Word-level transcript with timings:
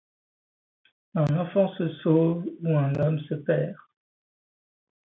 Une 1.13 1.37
enfant 1.37 1.75
se 1.75 1.87
sauve 1.97 2.43
où 2.63 2.75
un 2.75 2.91
homme 2.95 3.19
se 3.29 3.35
perd. 3.35 3.75